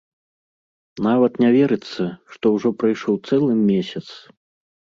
Нават 1.07 1.33
не 1.43 1.49
верыцца, 1.57 2.03
што 2.37 2.45
ўжо 2.55 2.69
прайшоў 2.81 3.15
цэлы 3.27 3.61
месяц! 3.69 4.05